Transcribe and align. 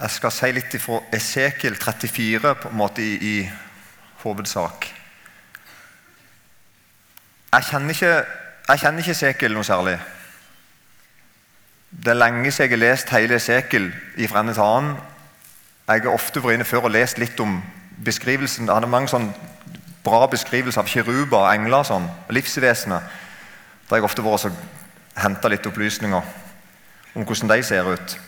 Jeg 0.00 0.10
skal 0.10 0.32
si 0.32 0.48
litt 0.56 0.74
fra 0.80 1.02
Esekiel 1.12 1.74
34 1.76 2.54
på 2.62 2.68
en 2.70 2.76
måte 2.78 3.02
i, 3.04 3.16
i 3.20 3.34
hovedsak. 4.22 4.86
Jeg 7.52 7.66
kjenner 7.68 7.92
ikke, 7.92 8.14
jeg 8.68 8.80
kjenner 8.80 9.04
ikke 9.04 9.12
Esekiel 9.12 9.52
noe 9.52 9.66
særlig. 9.68 9.98
Det 11.90 12.14
er 12.14 12.16
lenge 12.16 12.48
siden 12.48 12.70
jeg 12.70 12.78
har 12.78 12.80
lest 12.80 13.12
hele 13.12 13.36
Esekiel 13.36 13.90
fra 14.30 14.40
ende 14.40 14.54
til 14.56 14.64
annen. 14.64 14.96
Jeg 15.90 16.06
har 16.06 16.14
ofte 16.14 16.40
vært 16.40 16.56
inne 16.56 16.68
før 16.70 16.88
og 16.88 16.96
lest 16.96 17.20
litt 17.20 17.44
om 17.44 17.58
beskrivelsen. 18.04 18.70
Det 18.70 18.78
hadde 18.78 18.88
mange 18.88 19.12
sånn 19.12 19.28
bra 20.06 20.22
beskrivelser 20.32 20.80
av 20.80 20.88
kiruber 20.88 21.42
og 21.42 21.50
engler, 21.50 21.84
sånn, 21.84 22.08
livsvesenet. 22.32 23.20
Da 23.84 23.92
har 23.92 24.00
jeg 24.00 24.08
ofte 24.08 24.24
vært 24.24 24.48
og 24.48 25.20
henta 25.20 25.52
litt 25.52 25.68
opplysninger 25.68 26.34
om 27.12 27.28
hvordan 27.28 27.52
de 27.52 27.62
ser 27.68 27.92
ut. 27.92 28.18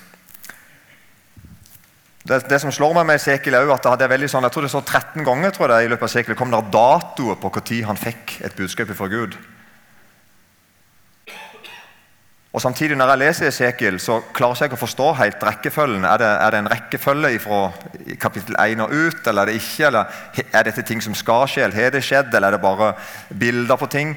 Det, 2.23 2.39
det, 2.46 2.61
som 2.62 2.71
slår 2.71 2.93
meg 2.94 3.08
med 3.08 3.18
Esekiel 3.18 3.57
er 3.58 3.71
at 3.75 3.86
det 3.99 4.07
er 4.07 4.12
veldig 4.12 4.29
sånn, 4.30 4.44
jeg 4.46 4.54
tror 4.54 4.67
det 4.67 4.71
så 4.71 4.82
13 4.85 5.25
ganger 5.26 5.54
tror 5.54 5.72
jeg 5.75 5.89
i 5.89 5.90
løpet 5.90 6.07
av 6.07 6.13
Esekiel 6.13 6.39
kom 6.39 6.53
der 6.53 6.68
datoer 6.71 7.40
på 7.43 7.50
når 7.50 7.89
han 7.89 7.99
fikk 7.99 8.36
et 8.46 8.54
budskap 8.54 8.93
fra 8.94 9.08
Gud. 9.11 9.35
Og 12.53 12.61
Samtidig, 12.61 12.96
når 12.96 13.08
jeg 13.08 13.18
leser 13.18 13.49
Esekiel, 13.49 13.99
så 14.00 14.21
klarer 14.36 14.61
jeg 14.61 14.68
ikke 14.68 14.77
å 14.77 14.82
forstå 14.85 15.07
helt 15.16 15.44
rekkefølgen. 15.49 16.04
Er 16.04 16.21
det, 16.21 16.29
er 16.44 16.53
det 16.53 16.58
en 16.61 16.68
rekkefølge 16.68 17.39
fra 17.40 17.61
kapittel 18.21 18.58
1 18.61 18.82
og 18.85 18.93
ut, 18.93 19.27
eller 19.27 19.43
er 19.43 19.50
det 19.50 19.54
ikke? 19.57 19.89
Eller 19.89 20.49
er 20.52 20.66
dette 20.68 20.85
ting 20.85 21.00
som 21.02 21.16
skal 21.16 21.46
skje, 21.49 21.64
eller 21.64 21.80
har 21.80 21.94
det 21.94 22.04
skjedd, 22.04 22.29
eller 22.29 22.52
er 22.52 22.58
det 22.58 22.63
bare 22.63 22.93
bilder 23.41 23.80
på 23.80 23.89
ting? 23.91 24.13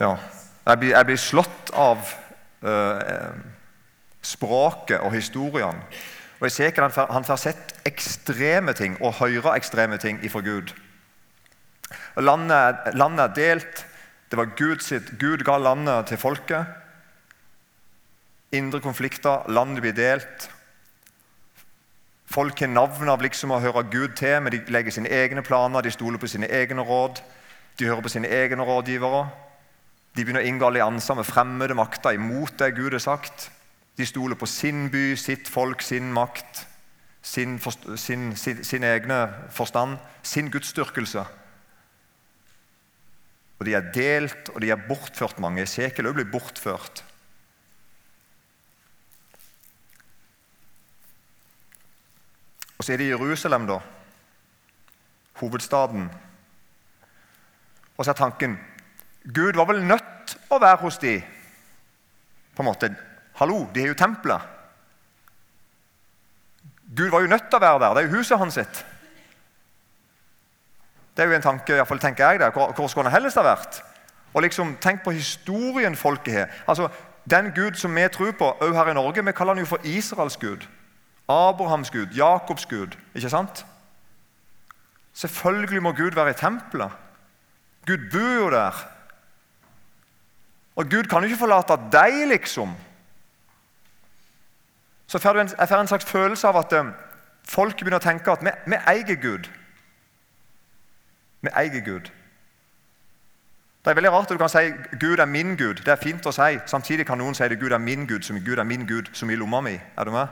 Ja, 0.00 0.16
Jeg 0.70 0.78
blir, 0.78 0.90
jeg 0.94 1.06
blir 1.08 1.18
slått 1.18 1.72
av 1.74 1.98
uh, 2.62 3.49
språket 4.22 5.00
og 5.00 5.12
historiene. 5.14 5.82
Og 6.40 6.48
Esekiel 6.48 6.86
han, 6.88 7.12
han 7.12 7.26
får 7.26 7.40
sett 7.42 7.74
ekstreme 7.88 8.72
ting 8.76 8.96
og 9.00 9.18
høre 9.20 9.56
ekstreme 9.56 9.98
ting 10.00 10.20
ifra 10.24 10.40
Gud. 10.44 10.72
Landet, 12.16 12.94
landet 12.94 13.24
er 13.24 13.34
delt. 13.36 13.84
Det 14.30 14.38
var 14.38 14.54
Gud, 14.56 14.80
sitt, 14.84 15.18
Gud 15.18 15.44
ga 15.44 15.58
landet 15.58 16.06
til 16.06 16.20
folket. 16.20 16.64
Indre 18.52 18.80
konflikter, 18.80 19.44
landet 19.50 19.82
blir 19.84 19.94
delt. 19.94 20.48
Folk 22.30 22.60
har 22.62 22.70
navn 22.70 23.10
av 23.10 23.22
liksom 23.22 23.50
å 23.50 23.60
høre 23.62 23.82
Gud 23.90 24.14
til, 24.18 24.38
men 24.42 24.54
de 24.54 24.62
legger 24.70 24.94
sine 24.94 25.10
egne 25.10 25.42
planer, 25.42 25.82
de 25.82 25.90
stoler 25.90 26.18
på 26.22 26.30
sine 26.30 26.46
egne 26.46 26.84
råd. 26.86 27.18
De 27.78 27.88
hører 27.88 28.04
på 28.06 28.12
sine 28.12 28.30
egne 28.30 28.64
rådgivere. 28.66 29.24
De 30.14 30.22
begynner 30.22 30.44
å 30.44 30.46
inngå 30.46 30.68
allianser 30.68 31.18
med 31.18 31.26
fremmede 31.26 31.74
makter 31.74 32.14
imot 32.14 32.54
det 32.58 32.74
Gud 32.78 32.94
har 32.94 33.02
sagt. 33.02 33.50
De 33.98 34.06
stoler 34.06 34.38
på 34.38 34.46
sin 34.46 34.88
by, 34.90 35.16
sitt 35.16 35.48
folk, 35.48 35.82
sin 35.82 36.12
makt, 36.12 36.66
sin, 37.22 37.58
sin, 37.96 38.36
sin, 38.36 38.64
sin 38.64 38.84
egne 38.84 39.20
forstand, 39.50 39.98
sin 40.22 40.50
gudsdyrkelse. 40.50 41.24
Og 43.60 43.66
de 43.66 43.74
er 43.76 43.90
delt, 43.92 44.48
og 44.54 44.62
de 44.62 44.70
er 44.72 44.88
bortført 44.88 45.40
mange. 45.42 45.62
Esekiel 45.66 46.08
òg 46.08 46.16
blir 46.16 46.30
bortført. 46.32 47.04
Og 52.78 52.84
så 52.84 52.94
er 52.94 53.02
det 53.02 53.10
Jerusalem, 53.10 53.66
da. 53.68 53.76
Hovedstaden. 55.42 56.08
Og 57.98 58.04
så 58.04 58.14
er 58.14 58.16
tanken 58.16 58.56
Gud 59.34 59.52
var 59.52 59.68
vel 59.68 59.82
nødt 59.84 60.38
å 60.48 60.56
være 60.62 60.80
hos 60.80 60.96
de, 61.02 61.18
på 62.56 62.62
en 62.62 62.68
måte 62.70 62.88
Hallo, 63.40 63.64
de 63.74 63.80
har 63.80 63.88
jo 63.88 63.96
tempelet. 63.96 64.40
Gud 66.96 67.08
var 67.08 67.22
jo 67.24 67.30
nødt 67.30 67.46
til 67.48 67.56
å 67.56 67.62
være 67.62 67.78
der. 67.80 67.94
Det 67.94 68.02
er 68.02 68.08
jo 68.10 68.18
huset 68.18 68.38
hans 68.38 68.58
sitt. 68.58 68.80
Det 71.16 71.24
er 71.24 71.30
jo 71.30 71.36
en 71.38 71.46
tanke, 71.46 71.78
i 71.78 71.86
fall 71.88 72.02
tenker 72.02 72.34
jeg 72.34 72.40
det. 72.42 72.50
Hvor, 72.52 72.74
hvor 72.76 72.90
skulle 72.90 73.08
han 73.08 73.16
helst 73.16 73.38
ha 73.40 73.44
vært? 73.46 73.78
Og 74.34 74.44
liksom, 74.44 74.74
Tenk 74.82 75.00
på 75.04 75.14
historien 75.16 75.96
folket 75.96 76.34
har. 76.34 76.52
Altså, 76.68 76.90
Den 77.30 77.52
Gud 77.54 77.76
som 77.76 77.96
vi 77.96 78.08
tror 78.08 78.32
på, 78.32 78.44
også 78.44 78.74
her 78.74 78.90
i 78.90 78.94
Norge, 78.94 79.24
vi 79.24 79.32
kaller 79.32 79.54
han 79.54 79.62
jo 79.62 79.68
for 79.68 79.80
Israels 79.84 80.36
Gud. 80.36 80.66
Abrahams 81.28 81.90
Gud, 81.90 82.12
Jakobs 82.16 82.66
Gud. 82.66 82.96
Ikke 83.14 83.30
sant? 83.30 83.64
Selvfølgelig 85.12 85.82
må 85.82 85.92
Gud 85.92 86.16
være 86.16 86.30
i 86.30 86.38
tempelet. 86.38 86.90
Gud 87.86 88.10
bor 88.12 88.34
jo 88.44 88.50
der. 88.50 88.84
Og 90.76 90.90
Gud 90.90 91.04
kan 91.04 91.22
jo 91.22 91.30
ikke 91.30 91.44
forlate 91.44 91.76
deg, 91.92 92.26
liksom 92.28 92.74
så 95.10 95.18
får 95.18 95.32
du 95.32 95.40
en, 95.40 95.48
jeg 95.58 95.68
får 95.68 95.80
en 95.82 95.88
slags 95.90 96.04
følelse 96.04 96.48
av 96.48 96.56
at 96.60 96.72
um, 96.78 96.92
folk 97.50 97.80
begynner 97.80 97.98
å 97.98 98.04
tenke 98.04 98.30
at 98.30 98.44
vi, 98.46 98.50
vi 98.70 98.78
eier 98.92 99.16
Gud. 99.18 99.48
Vi 101.42 101.50
eier 101.50 101.82
Gud. 101.82 102.12
Det 103.80 103.90
er 103.90 103.98
veldig 103.98 104.12
rart 104.14 104.30
at 104.30 104.36
du 104.36 104.38
kan 104.38 104.52
si 104.52 104.70
Gud 105.02 105.18
er 105.18 105.26
min 105.26 105.56
Gud. 105.58 105.82
Det 105.82 105.90
er 105.90 105.98
fint 105.98 106.30
å 106.30 106.34
si. 106.36 106.60
Samtidig 106.70 107.08
kan 107.08 107.18
noen 107.18 107.34
si 107.34 107.48
det 107.50 107.58
Gud 107.58 107.74
er 107.74 107.82
min 107.82 108.06
Gud, 108.06 108.22
som 108.22 108.38
Gud 108.38 108.62
er 108.62 108.68
min 108.70 108.86
Gud, 108.86 109.10
som 109.12 109.34
i 109.34 109.40
lomma 109.40 109.64
mi. 109.66 109.74
Er 109.74 110.06
du 110.06 110.14
med? 110.14 110.30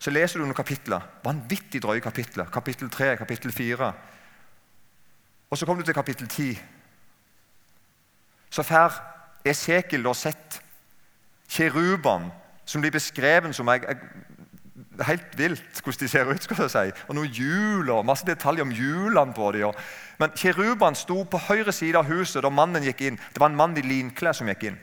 Så 0.00 0.08
leser 0.08 0.40
du 0.40 0.46
noen 0.46 0.56
kapitler. 0.56 1.04
Vanvittig 1.26 1.84
drøye 1.84 2.00
kapitler. 2.00 2.48
Kapittel 2.48 2.88
3, 2.88 3.12
kapittel 3.20 3.52
4. 3.52 3.94
Og 5.50 5.58
så 5.58 5.66
kommer 5.66 5.84
du 5.84 5.90
til 5.92 6.00
kapittel 6.00 6.32
10 6.32 6.79
så 8.50 8.64
får 8.66 8.98
Esekiel 9.46 10.04
da 10.04 10.12
sett 10.14 10.60
kirubene 11.50 12.30
som 12.68 12.82
blir 12.82 12.92
beskrevet 12.94 13.54
som 13.56 13.70
jeg, 13.72 13.82
jeg, 13.88 13.98
helt 15.06 15.38
vilt 15.38 15.80
hvordan 15.82 16.00
de 16.00 16.08
ser 16.08 16.28
ut. 16.28 16.42
skal 16.42 16.62
jeg 16.66 16.70
si. 16.70 17.02
Og 17.08 17.16
noen 17.16 17.32
hjul 17.34 17.90
og 17.90 18.04
masse 18.06 18.26
detaljer 18.26 18.66
om 18.66 18.74
hjulene 18.74 19.34
på 19.34 19.50
dem. 19.56 19.80
Men 20.20 20.36
kirubene 20.36 20.98
sto 20.98 21.24
på 21.24 21.40
høyre 21.48 21.72
side 21.72 21.98
av 21.98 22.10
huset 22.10 22.44
da 22.44 22.52
mannen 22.52 22.84
gikk 22.84 23.00
inn. 23.08 23.18
Det 23.32 23.40
var 23.40 23.50
en 23.50 23.58
mann 23.58 23.76
i 23.78 23.86
linklær 23.86 24.36
som 24.36 24.50
gikk 24.50 24.68
inn. 24.70 24.78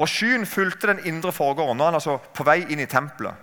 Og 0.00 0.08
Skyen 0.08 0.46
fulgte 0.48 0.88
den 0.88 1.02
indre 1.04 1.32
forgården. 1.32 1.76
Nå 1.76 1.84
er 1.84 1.92
han 1.92 1.98
altså 1.98 2.16
på 2.34 2.46
vei 2.46 2.62
inn 2.70 2.80
i 2.80 2.88
tempelet. 2.88 3.34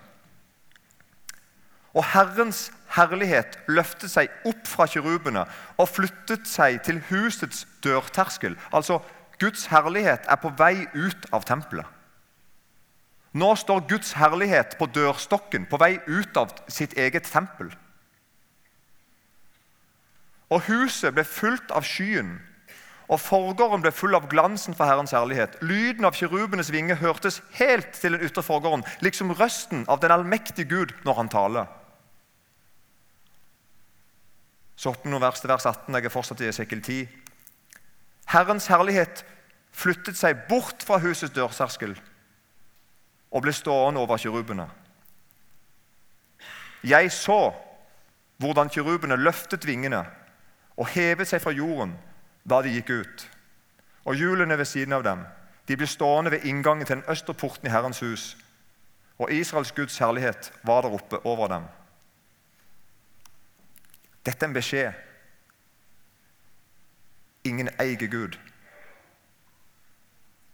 Og 1.93 2.05
Herrens 2.13 2.67
herlighet 2.97 3.59
løftet 3.71 4.11
seg 4.11 4.33
opp 4.49 4.65
fra 4.67 4.87
kirubene 4.89 5.45
og 5.77 5.89
flyttet 5.89 6.49
seg 6.49 6.81
til 6.85 6.99
husets 7.11 7.65
dørterskel. 7.85 8.57
Altså, 8.73 8.99
Guds 9.39 9.67
herlighet 9.71 10.25
er 10.27 10.41
på 10.41 10.51
vei 10.57 10.87
ut 10.97 11.29
av 11.31 11.45
tempelet. 11.45 11.85
Nå 13.37 13.53
står 13.59 13.85
Guds 13.89 14.15
herlighet 14.17 14.77
på 14.79 14.87
dørstokken, 14.89 15.67
på 15.69 15.77
vei 15.77 15.97
ut 16.07 16.37
av 16.39 16.53
sitt 16.73 16.95
eget 16.97 17.27
tempel. 17.29 17.69
Og 20.49 20.63
huset 20.69 21.13
ble 21.13 21.25
fullt 21.27 21.73
av 21.75 21.85
skyen, 21.85 22.37
og 23.07 23.21
forgården 23.23 23.83
ble 23.83 23.91
full 23.95 24.15
av 24.17 24.27
glansen 24.31 24.75
fra 24.75 24.87
Herrens 24.89 25.13
herlighet. 25.15 25.59
Lyden 25.63 26.07
av 26.07 26.15
kirubenes 26.17 26.71
vinger 26.73 26.99
hørtes 26.99 27.41
helt 27.59 27.93
til 27.95 28.15
den 28.15 28.23
ytre 28.25 28.43
forgården, 28.43 28.83
liksom 29.05 29.31
røsten 29.37 29.85
av 29.87 30.01
den 30.03 30.11
allmektige 30.15 30.67
Gud 30.71 30.95
når 31.05 31.21
han 31.21 31.31
taler. 31.31 31.69
Så 34.77 34.91
og 34.93 34.99
vi 35.03 35.09
noen 35.09 35.23
vers 35.25 35.41
til 35.41 35.49
vers 35.49 35.65
18. 35.65 35.95
Jeg 35.95 36.05
er 36.05 36.13
fortsatt 36.13 36.41
i 36.45 36.49
Esekiel 36.51 36.83
10. 36.85 36.97
Herrens 38.29 38.67
herlighet 38.69 39.23
flyttet 39.73 40.17
seg 40.19 40.43
bort 40.49 40.85
fra 40.85 40.99
husets 41.01 41.33
dørserskel 41.33 41.95
og 43.33 43.43
ble 43.43 43.53
stående 43.53 44.01
over 44.01 44.21
kirubene. 44.21 44.67
Jeg 46.85 47.09
så 47.11 47.55
hvordan 48.37 48.69
kirubene 48.69 49.17
løftet 49.17 49.65
vingene 49.65 50.03
og 50.77 50.91
hevet 50.93 51.27
seg 51.27 51.41
fra 51.41 51.55
jorden 51.57 51.95
da 52.45 52.61
de 52.61 52.75
gikk 52.77 52.93
ut. 53.01 53.25
Og 54.05 54.15
hjulene 54.15 54.57
ved 54.57 54.69
siden 54.69 54.93
av 54.93 55.03
dem. 55.03 55.25
De 55.67 55.75
ble 55.75 55.87
stående 55.89 56.31
ved 56.31 56.45
inngangen 56.45 56.85
til 56.85 56.99
den 56.99 57.09
østre 57.11 57.33
porten 57.33 57.67
i 57.67 57.73
Herrens 57.73 57.99
hus. 58.05 58.37
Og 59.17 59.33
Israels 59.33 59.73
Guds 59.73 59.97
herlighet 59.97 60.53
var 60.63 60.85
der 60.85 60.93
oppe 60.93 61.19
over 61.25 61.49
dem. 61.51 61.65
Dette 64.27 64.43
er 64.43 64.47
en 64.49 64.53
beskjed. 64.53 64.93
Ingen 67.43 67.69
eier 67.79 68.07
Gud. 68.11 68.35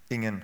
Ingen. 0.10 0.44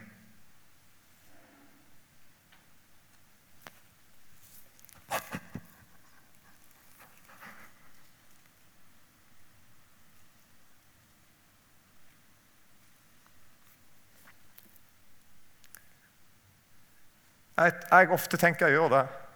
Jeg, 17.58 17.74
jeg 17.92 18.10
ofte 18.10 18.38
tenker 18.38 18.66
jeg 18.66 18.80
gjør 18.80 18.90
det. 18.98 19.29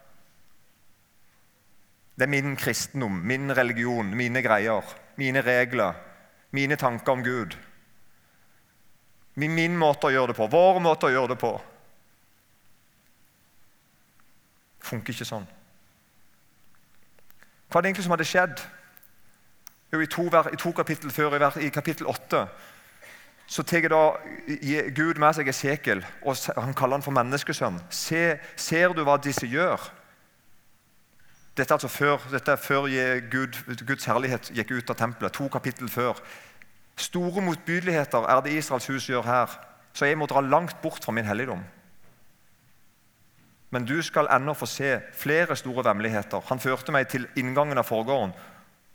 Det 2.14 2.26
er 2.26 2.30
min 2.30 2.56
kristendom, 2.56 3.12
min 3.26 3.56
religion, 3.56 4.14
mine 4.14 4.42
greier, 4.42 4.94
mine 5.16 5.42
regler, 5.42 5.94
mine 6.54 6.76
tanker 6.76 7.12
om 7.12 7.24
Gud. 7.24 7.56
Min, 9.34 9.74
måte 9.76 10.06
å 10.06 10.12
gjøre 10.14 10.30
det 10.30 10.38
på, 10.38 10.46
vår 10.46 10.78
måte 10.82 11.08
å 11.08 11.10
gjøre 11.10 11.32
det 11.34 11.38
på. 11.40 11.50
Funker 14.84 15.14
ikke 15.14 15.26
sånn. 15.26 15.48
Hva 17.66 17.80
er 17.80 17.82
det 17.82 17.90
egentlig 17.90 18.06
som 18.06 18.14
hadde 18.14 18.28
skjedd? 18.30 18.62
Jo, 19.90 19.98
I 19.98 20.06
to, 20.10 20.28
i 20.28 20.60
to 20.60 20.70
kapittel 20.76 21.10
før, 21.10 21.34
i 21.58 21.72
kapittel 21.74 22.06
8, 22.06 22.44
så 23.46 23.62
tar 23.66 23.88
da 23.90 24.04
Gud 24.94 25.18
med 25.18 25.34
seg 25.34 25.50
Esekiel, 25.50 26.04
og 26.22 26.38
han 26.54 26.74
kaller 26.78 27.00
han 27.00 27.04
for 27.04 27.14
menneskesønn. 27.16 27.82
Se, 27.90 28.38
ser 28.56 28.94
du 28.94 29.02
hva 29.02 29.18
disse 29.18 29.50
gjør? 29.50 29.82
Dette 31.54 31.70
er 31.70 31.76
altså 31.76 31.88
før, 31.88 32.18
dette 32.32 32.50
er 32.50 32.58
før 32.58 32.88
Gud, 33.30 33.60
Guds 33.86 34.08
herlighet 34.10 34.50
gikk 34.56 34.72
ut 34.74 34.90
av 34.90 34.98
tempelet. 34.98 35.34
To 35.36 35.46
kapittel 35.48 35.88
før. 35.88 36.18
Store 36.98 37.42
motbydeligheter 37.42 38.26
er 38.30 38.42
det 38.42 38.56
Israels 38.58 38.88
hus 38.90 39.06
gjør 39.08 39.22
her, 39.26 39.54
så 39.94 40.06
jeg 40.06 40.18
må 40.18 40.26
dra 40.26 40.42
langt 40.42 40.80
bort 40.82 41.04
fra 41.04 41.14
min 41.14 41.26
helligdom. 41.26 41.62
Men 43.70 43.86
du 43.86 43.96
skal 44.02 44.30
ennå 44.30 44.54
få 44.54 44.66
se 44.70 45.00
flere 45.14 45.56
store 45.56 45.84
vemmeligheter. 45.84 46.42
Han 46.46 46.62
førte 46.62 46.94
meg 46.94 47.08
til 47.10 47.26
inngangen 47.38 47.78
av 47.78 47.86
forgården, 47.88 48.34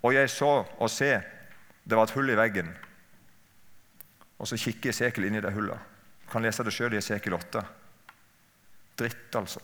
og 0.04 0.14
jeg 0.16 0.30
så 0.32 0.52
og 0.64 0.92
se, 0.92 1.18
det 1.84 1.98
var 1.98 2.08
et 2.08 2.16
hull 2.16 2.32
i 2.32 2.38
veggen. 2.40 2.70
Og 4.40 4.48
så 4.48 4.60
kikker 4.60 4.94
Esekel 4.94 5.28
inn 5.28 5.36
i 5.36 5.44
det 5.44 5.52
hullet. 5.56 5.80
Kan 6.32 6.46
lese 6.46 6.64
det 6.64 6.72
sjøl 6.76 6.96
i 6.96 7.00
Esekel 7.02 7.36
8. 7.36 7.64
Dritt, 9.00 9.36
altså. 9.36 9.60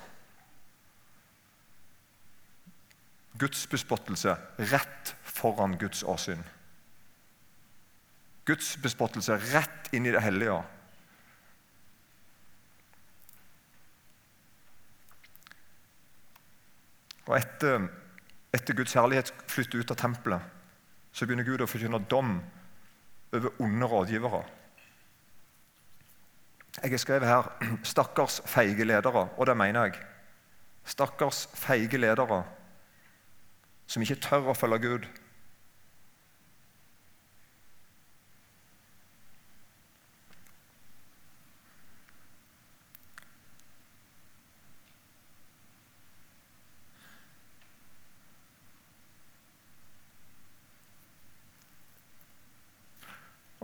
Gudsbespottelse 3.39 4.37
rett 4.57 5.15
foran 5.23 5.77
Guds 5.77 6.03
åsyn. 6.03 6.43
Guds 8.45 8.77
bespottelse 8.77 9.37
rett 9.51 9.93
inn 9.93 10.05
i 10.05 10.13
det 10.13 10.21
hellige. 10.21 10.59
Og 17.25 17.37
etter, 17.39 17.87
etter 18.53 18.77
Guds 18.77 18.93
herlighet 18.93 19.31
flytter 19.49 19.81
ut 19.81 19.91
av 19.91 19.97
tempelet, 19.99 20.51
så 21.11 21.25
begynner 21.25 21.47
Gud 21.47 21.63
å 21.65 21.69
forkynne 21.69 22.03
dom 22.11 22.37
over 23.35 23.63
onde 23.63 23.89
rådgivere. 23.89 24.43
Jeg 26.83 26.91
har 26.91 27.01
skrevet 27.01 27.31
her 27.31 27.49
'stakkars 27.91 28.41
feige 28.45 28.85
ledere', 28.85 29.29
og 29.37 29.47
det 29.47 29.57
mener 29.57 29.89
jeg. 29.89 29.99
Stakkars 30.85 31.47
feige 31.57 31.97
ledere 31.97 32.43
som 33.87 34.01
ikke 34.01 34.19
tør 34.21 34.51
å 34.51 34.57
følge 34.57 34.81
Gud. 34.87 35.07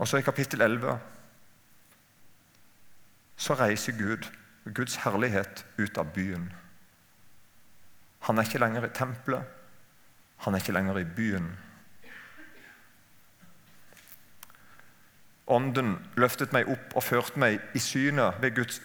Og 0.02 0.08
så 0.08 0.18
i 0.18 0.24
kapittel 0.26 0.60
11 0.60 0.98
så 3.36 3.54
reiser 3.54 3.94
Gud, 3.98 4.26
Guds 4.74 4.96
herlighet, 5.04 5.66
ut 5.78 5.98
av 5.98 6.10
byen. 6.14 6.48
Han 8.26 8.38
er 8.38 8.46
ikke 8.46 8.58
lenger 8.58 8.86
i 8.86 8.90
tempelet. 8.94 9.61
Han 10.42 10.54
er 10.54 10.62
ikke 10.62 10.74
lenger 10.74 10.98
i 10.98 11.04
byen. 11.06 11.50
Ånden 15.52 15.96
løftet 16.16 16.54
meg 16.54 16.70
opp 16.70 16.94
og 16.96 17.04
førte 17.04 17.40
meg 17.42 17.60
i 17.76 17.82
synet 17.82 18.38
ved 18.42 18.54
Guds, 18.56 18.80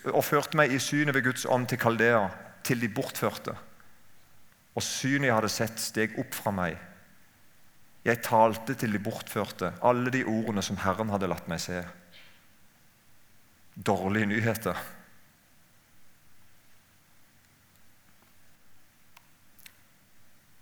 synet 0.84 1.16
ved 1.16 1.24
Guds 1.24 1.46
ånd 1.46 1.68
til 1.70 1.80
Kaldea, 1.80 2.28
til 2.64 2.82
de 2.82 2.90
bortførte. 2.90 3.54
Og 4.76 4.84
synet 4.84 5.30
jeg 5.30 5.38
hadde 5.38 5.54
sett, 5.54 5.80
steg 5.82 6.18
opp 6.20 6.36
fra 6.36 6.52
meg. 6.54 6.78
Jeg 8.06 8.22
talte 8.24 8.76
til 8.78 8.94
de 8.94 9.00
bortførte, 9.04 9.74
alle 9.82 10.12
de 10.14 10.24
ordene 10.26 10.62
som 10.64 10.78
Herren 10.82 11.10
hadde 11.14 11.30
latt 11.30 11.48
meg 11.50 11.62
se. 11.64 11.82
Dårlige 13.76 14.30
nyheter. 14.30 14.78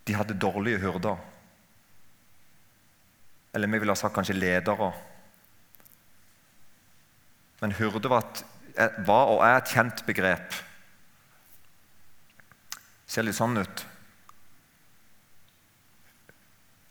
De 0.06 0.14
hadde 0.14 0.38
dårlige 0.38 0.80
hyrder. 0.80 1.18
Eller 3.54 3.68
vi 3.68 3.80
ville 3.80 3.92
ha 3.92 3.98
sagt 3.98 4.16
kanskje 4.16 4.38
ledere. 4.38 4.92
Men 7.62 7.72
hyrde 7.72 8.10
var, 8.12 8.26
var 9.08 9.32
og 9.34 9.44
er 9.46 9.58
et 9.58 9.72
kjent 9.72 10.04
begrep. 10.06 10.58
Ser 13.08 13.26
litt 13.26 13.38
sånn 13.38 13.58
ut. 13.58 13.86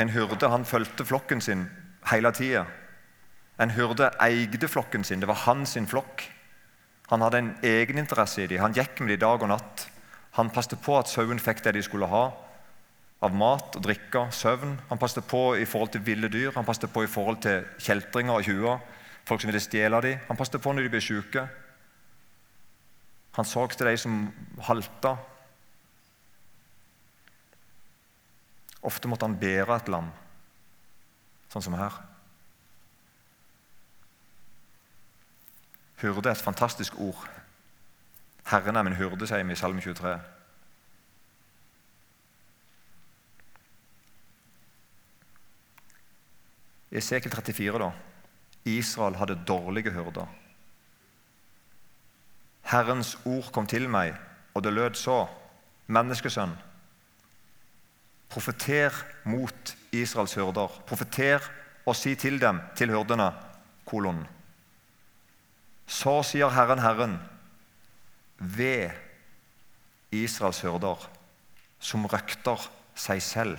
En 0.00 0.10
hyrde 0.10 0.50
han 0.50 0.66
fulgte 0.66 1.06
flokken 1.06 1.44
sin 1.44 1.68
hele 2.10 2.32
tida. 2.34 2.64
En 3.60 3.70
hyrde 3.70 4.08
eide 4.24 4.68
flokken 4.68 5.04
sin. 5.04 5.20
Det 5.20 5.30
var 5.30 5.44
hans 5.44 5.76
flokk. 5.86 6.24
Han 7.12 7.22
hadde 7.22 7.38
en 7.38 7.52
egeninteresse 7.62 8.42
i 8.42 8.48
dem. 8.50 8.64
Han 8.64 8.74
gikk 8.74 8.98
med 9.00 9.14
dem 9.14 9.22
dag 9.22 9.44
og 9.44 9.52
natt. 9.52 9.86
Han 10.34 10.50
passet 10.50 10.80
på 10.82 10.96
at 10.98 11.12
sauen 11.12 11.38
fikk 11.38 11.62
det 11.62 11.76
de 11.76 11.84
skulle 11.84 12.10
ha 12.10 12.24
av 13.22 13.34
mat 13.34 13.76
og 13.78 13.84
drikke, 13.84 14.26
søvn. 14.34 14.78
Han 14.90 15.00
passet 15.00 15.26
på 15.28 15.54
i 15.56 15.66
forhold 15.68 15.94
til 15.94 16.04
ville 16.06 16.28
dyr, 16.28 16.52
han 16.54 16.66
passet 16.66 16.92
på 16.92 17.04
i 17.04 17.10
forhold 17.10 17.40
til 17.44 17.64
kjeltringer 17.78 18.34
og 18.34 18.48
tjuver. 18.48 18.80
Folk 19.24 19.40
som 19.40 19.48
ville 19.48 19.62
stjele 19.62 20.00
dem. 20.04 20.18
Han 20.28 20.36
passet 20.36 20.60
på 20.60 20.72
når 20.72 20.84
de 20.84 20.90
ble 20.92 21.00
syke. 21.00 21.46
Han 23.34 23.48
så 23.48 23.66
til 23.66 23.86
de 23.86 23.96
som 23.98 24.18
halta. 24.62 25.16
Ofte 28.84 29.08
måtte 29.08 29.24
han 29.24 29.38
bære 29.40 29.78
et 29.80 29.88
lam, 29.88 30.10
sånn 31.48 31.64
som 31.64 31.76
her. 31.78 31.96
Hyrde 36.02 36.28
er 36.28 36.36
et 36.36 36.44
fantastisk 36.44 36.98
ord. 37.00 37.24
Herren 38.50 38.76
er 38.76 38.84
min 38.84 38.98
hyrde, 38.98 39.24
sier 39.26 39.46
vi 39.48 39.56
i 39.56 39.58
Salme 39.58 39.80
23. 39.80 40.18
I 46.94 47.00
Esekiel 47.00 47.32
34 47.34 47.78
da, 47.82 47.90
Israel 48.70 49.16
hadde 49.18 49.34
dårlige 49.46 49.90
hyrder. 49.90 50.28
Herrens 52.70 53.16
ord 53.26 53.50
kom 53.52 53.66
til 53.66 53.88
meg, 53.90 54.14
og 54.54 54.62
det 54.62 54.72
lød 54.72 54.94
så.: 54.94 55.26
Menneskesønn, 55.86 56.54
profeter 58.30 58.94
mot 59.24 59.74
Israels 59.92 60.34
hyrder. 60.38 60.70
Profeter 60.86 61.50
og 61.86 61.96
si 61.96 62.14
til 62.14 62.40
dem, 62.40 62.62
til 62.76 62.94
hyrdene, 62.94 63.32
kolon. 63.84 64.24
Så 65.86 66.22
sier 66.22 66.48
Herren, 66.48 66.78
Herren, 66.78 67.18
ved 68.38 68.90
Israels 70.10 70.62
hyrder, 70.62 71.10
som 71.78 72.06
røkter 72.06 72.70
seg 72.94 73.22
selv. 73.22 73.58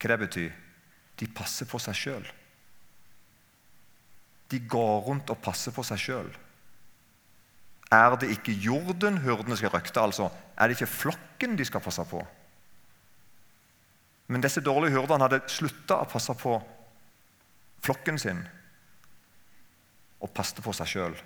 Hva 0.00 0.16
det 0.16 0.24
betyr? 0.26 0.65
De 1.16 1.28
passer 1.32 1.68
på 1.68 1.80
seg 1.80 1.96
sjøl. 1.96 2.26
De 4.52 4.60
går 4.62 4.98
rundt 5.08 5.30
og 5.32 5.40
passer 5.42 5.74
på 5.74 5.84
seg 5.86 6.00
sjøl. 6.00 6.28
Er 7.92 8.16
det 8.18 8.32
ikke 8.34 8.52
jorden 8.52 9.20
hurdene 9.22 9.56
skal 9.56 9.72
røkte? 9.74 10.00
altså? 10.00 10.30
Er 10.58 10.68
det 10.68 10.76
ikke 10.76 10.92
flokken 10.92 11.56
de 11.56 11.64
skal 11.64 11.82
passe 11.82 12.04
på? 12.10 12.20
Men 14.26 14.42
disse 14.42 14.60
dårlige 14.60 14.96
hyrdene 14.96 15.22
hadde 15.22 15.44
slutta 15.50 16.00
å 16.02 16.10
passe 16.10 16.34
på 16.34 16.56
flokken 17.86 18.18
sin 18.18 18.42
og 20.24 20.32
passet 20.34 20.62
på 20.64 20.72
seg 20.74 20.90
sjøl. 20.90 21.16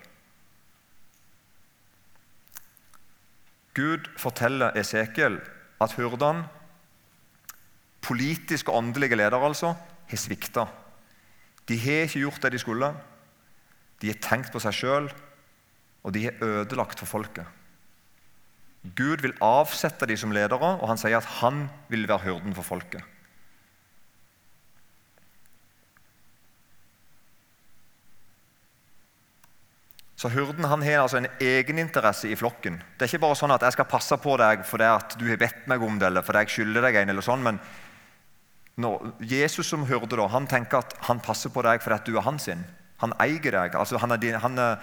Gud 3.79 4.11
forteller 4.21 4.77
Esekiel 4.77 5.39
at 5.81 5.95
hyrdene 5.97 6.49
politiske 8.05 8.73
og 8.73 8.83
åndelige 8.83 9.19
ledere 9.19 9.47
altså, 9.47 9.75
har 10.11 10.21
svikta. 10.21 10.67
De 11.69 11.79
har 11.79 12.09
ikke 12.09 12.25
gjort 12.25 12.43
det 12.43 12.53
de 12.55 12.63
skulle. 12.63 12.91
De 14.01 14.11
har 14.11 14.21
tenkt 14.25 14.53
på 14.53 14.63
seg 14.63 14.75
sjøl, 14.75 15.11
og 16.03 16.15
de 16.17 16.27
har 16.27 16.45
ødelagt 16.45 17.03
for 17.03 17.11
folket. 17.21 17.47
Gud 18.97 19.21
vil 19.21 19.37
avsette 19.45 20.09
dem 20.09 20.17
som 20.17 20.33
ledere, 20.33 20.77
og 20.81 20.89
han 20.89 21.01
sier 21.01 21.21
at 21.21 21.33
han 21.43 21.67
vil 21.93 22.09
være 22.09 22.25
hyrden 22.31 22.57
for 22.57 22.65
folket. 22.65 23.05
Så 30.21 30.29
Hyrden 30.29 30.67
han 30.69 30.83
har 30.85 30.99
altså 31.01 31.17
en 31.17 31.31
egeninteresse 31.41 32.29
i 32.29 32.37
flokken. 32.37 32.75
Det 32.77 33.07
er 33.07 33.09
ikke 33.09 33.23
bare 33.23 33.37
sånn 33.41 33.55
at 33.55 33.63
jeg 33.65 33.73
skal 33.73 33.87
passe 33.89 34.19
på 34.21 34.35
deg 34.37 34.67
fordi 34.69 34.89
at 34.93 35.15
du 35.17 35.23
har 35.31 35.39
bedt 35.41 35.63
meg 35.71 35.81
om 35.81 35.97
det, 35.97 36.11
eller 36.11 36.27
fordi 36.27 36.43
jeg 36.43 36.53
skylder 36.57 36.85
deg 36.85 36.99
en, 37.01 37.13
eller 37.15 37.25
sånn, 37.25 37.47
men 37.47 37.61
når 38.77 39.13
Jesus 39.27 39.67
som 39.67 39.87
hørte 39.89 40.17
da, 40.17 40.27
han 40.31 40.47
tenker 40.49 40.81
at 40.81 40.95
han 41.09 41.21
passer 41.21 41.53
på 41.53 41.63
deg 41.67 41.83
fordi 41.83 42.13
du 42.13 42.19
er 42.19 42.27
hans 42.27 42.47
sin. 42.49 42.63
Han 43.01 43.15
eier 43.21 43.53
deg. 43.53 43.75
altså 43.75 43.99
han 43.99 44.13
er 44.13 44.21
din, 44.21 44.35
han 44.35 44.59
er, 44.59 44.77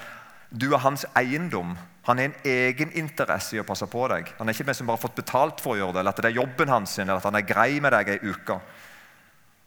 Du 0.50 0.74
er 0.74 0.80
hans 0.80 1.06
eiendom. 1.16 1.76
Han 2.08 2.18
har 2.18 2.26
en 2.26 2.36
egeninteresse 2.46 3.58
i 3.58 3.60
å 3.60 3.66
passe 3.68 3.86
på 3.92 4.08
deg. 4.08 4.30
Han 4.38 4.48
er 4.48 4.56
ikke 4.56 4.66
med 4.70 4.76
som 4.76 4.88
bare 4.88 4.96
har 4.96 5.04
fått 5.04 5.18
betalt 5.20 5.60
for 5.62 5.76
å 5.76 5.78
gjøre 5.78 5.94
det, 5.94 6.00
eller 6.00 6.16
at 6.16 6.22
det 6.24 6.30
er 6.32 6.40
jobben 6.40 6.70
hans, 6.72 7.00
eller 7.00 7.20
at 7.20 7.28
han 7.28 7.36
er 7.36 7.44
grei 7.44 7.82
med 7.84 7.92
deg 7.92 8.14
ei 8.14 8.20
uke. 8.24 8.56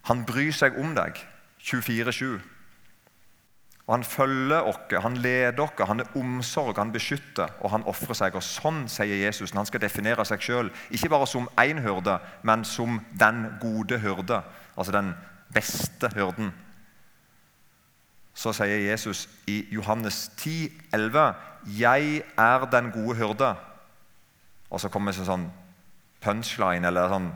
Han 0.08 0.24
bryr 0.24 0.52
seg 0.56 0.78
om 0.80 0.94
deg 0.96 1.20
24-7. 1.60 2.40
Og 3.90 3.96
Han 3.96 4.04
følger 4.04 4.60
oss, 4.60 5.02
han 5.02 5.16
leder 5.16 5.62
oss, 5.64 5.86
han 5.86 6.00
er 6.00 6.12
omsorg, 6.14 6.76
han 6.78 6.92
beskytter 6.92 7.48
og 7.60 7.72
han 7.72 7.82
ofrer 7.90 8.14
seg. 8.14 8.36
Og 8.38 8.44
Sånn 8.46 8.84
sier 8.86 9.18
Jesus 9.18 9.50
når 9.50 9.64
han 9.64 9.66
skal 9.66 9.82
definere 9.82 10.24
seg 10.24 10.44
sjøl. 10.46 10.70
Ikke 10.94 11.10
bare 11.10 11.26
som 11.26 11.48
én 11.58 11.82
hyrde, 11.82 12.20
men 12.46 12.62
som 12.64 13.00
den 13.18 13.48
gode 13.58 13.98
hyrde. 13.98 14.44
Altså 14.78 14.94
den 14.94 15.10
beste 15.50 16.12
hyrden. 16.14 16.52
Så 18.30 18.54
sier 18.54 18.78
Jesus 18.78 19.26
i 19.50 19.64
Johannes 19.74 20.30
10, 20.36 20.70
11, 20.94 21.34
'Jeg 21.66 22.22
er 22.38 22.70
den 22.70 22.92
gode 22.94 23.18
hyrde'. 23.18 23.56
Og 24.70 24.80
så 24.80 24.88
kommer 24.88 25.12
det 25.12 25.26
sånn 25.26 25.50
punchline 26.20 26.86
eller 26.86 27.08
sånn 27.08 27.32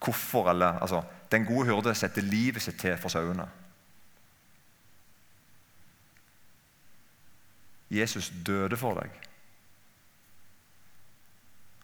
hvorfor. 0.00 0.50
eller 0.50 0.80
altså, 0.80 1.02
Den 1.30 1.46
gode 1.46 1.66
hyrde 1.66 1.94
setter 1.94 2.22
livet 2.22 2.62
sitt 2.62 2.80
til 2.80 2.96
for 2.96 3.08
sauene. 3.08 3.46
Jesus 7.94 8.32
døde 8.46 8.76
for 8.76 8.98
deg. 8.98 9.12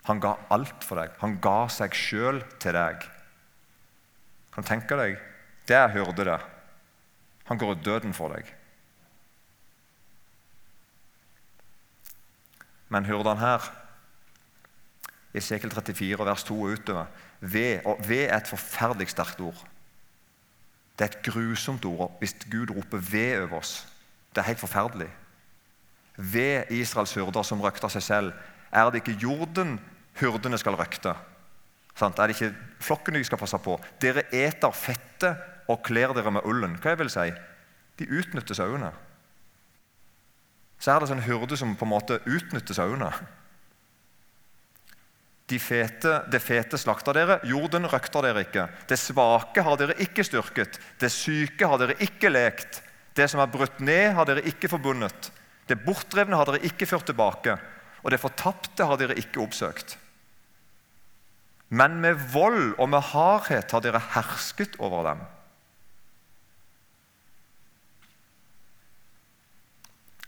Han 0.08 0.20
ga 0.20 0.34
alt 0.50 0.84
for 0.84 1.00
deg. 1.00 1.12
Han 1.20 1.36
ga 1.42 1.68
seg 1.72 1.94
sjøl 1.96 2.40
til 2.62 2.74
deg. 2.74 3.04
Kan 4.50 4.64
du 4.64 4.68
tenke 4.68 4.98
deg? 4.98 5.20
Jeg 5.70 5.92
hørte 5.94 6.26
det. 6.26 6.38
Han 7.50 7.58
går 7.58 7.76
ut 7.76 7.84
døden 7.84 8.14
for 8.16 8.32
deg. 8.34 8.48
Men 12.90 13.06
hyrdene 13.06 13.38
her, 13.38 13.68
i 15.30 15.38
Sekel 15.38 15.70
34, 15.70 16.24
vers 16.26 16.42
2 16.48 16.56
og 16.58 16.72
utover 16.74 17.06
ved, 17.38 17.84
og 17.86 18.00
ved 18.02 18.24
er 18.24 18.40
et 18.40 18.50
forferdelig 18.50 19.12
sterkt 19.12 19.40
ord. 19.46 19.60
Det 20.98 21.06
er 21.06 21.12
et 21.12 21.22
grusomt 21.22 21.84
ord 21.86 22.16
hvis 22.18 22.34
Gud 22.50 22.74
roper 22.74 22.98
'ved' 22.98 23.42
over 23.42 23.58
oss. 23.62 23.86
Det 24.34 24.42
er 24.42 24.50
helt 24.50 24.58
forferdelig 24.58 25.10
ved 26.20 26.70
Israels 26.76 27.14
hyrder 27.16 27.46
som 27.46 27.62
røkter 27.64 27.92
seg 27.92 28.04
selv, 28.04 28.32
er 28.70 28.90
det 28.90 29.00
ikke 29.02 29.18
jorden 29.24 29.78
hyrdene 30.20 30.58
skal 30.60 30.76
røkte. 30.78 31.14
Sant? 31.96 32.18
Er 32.18 32.28
det 32.28 32.36
ikke 32.36 32.54
flokken 32.80 33.16
de 33.16 33.24
skal 33.26 33.40
passe 33.40 33.58
på? 33.62 33.76
Dere 34.02 34.26
eter 34.32 34.74
fettet 34.76 35.70
og 35.70 35.82
kler 35.86 36.14
dere 36.16 36.32
med 36.34 36.46
ullen. 36.48 36.76
Hva 36.80 36.94
jeg 36.94 37.00
vil 37.02 37.12
si? 37.12 37.28
De 38.00 38.08
utnytter 38.20 38.56
sauene. 38.56 38.92
Så 40.80 40.94
er 40.94 41.02
det 41.02 41.12
en 41.12 41.26
hyrde 41.26 41.58
som 41.60 41.76
på 41.76 41.84
en 41.84 41.92
måte 41.92 42.20
utnytter 42.24 42.76
sauene. 42.76 43.10
De 45.50 45.58
fete, 45.58 46.12
det 46.30 46.38
fete 46.40 46.78
slakter 46.78 47.16
dere, 47.16 47.40
jorden 47.50 47.88
røkter 47.90 48.22
dere 48.22 48.44
ikke. 48.46 48.68
Det 48.88 48.98
svake 49.00 49.64
har 49.66 49.80
dere 49.80 49.96
ikke 50.00 50.24
styrket, 50.24 50.78
det 51.02 51.10
syke 51.10 51.66
har 51.66 51.80
dere 51.80 51.98
ikke 52.06 52.30
lekt. 52.30 52.78
Det 53.18 53.26
som 53.28 53.42
er 53.42 53.50
brutt 53.50 53.80
ned, 53.82 54.12
har 54.14 54.28
dere 54.28 54.44
ikke 54.46 54.70
forbundet. 54.70 55.32
Det 55.70 55.78
bortdrevne 55.78 56.34
har 56.34 56.48
dere 56.48 56.66
ikke 56.66 56.88
ført 56.90 57.06
tilbake, 57.06 57.54
og 58.02 58.10
det 58.10 58.18
fortapte 58.18 58.86
har 58.88 58.98
dere 58.98 59.14
ikke 59.20 59.42
oppsøkt. 59.44 59.94
Men 61.70 62.00
med 62.02 62.18
vold 62.32 62.72
og 62.82 62.88
med 62.90 63.04
hardhet 63.12 63.70
har 63.70 63.84
dere 63.84 64.00
hersket 64.16 64.74
over 64.82 65.06
dem. 65.06 65.20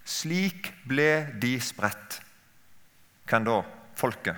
Slik 0.06 0.68
ble 0.87 1.08
de 1.42 1.56
spredt. 1.64 2.20
Hvem 3.26 3.49
da? 3.49 3.56
Folket. 3.99 4.37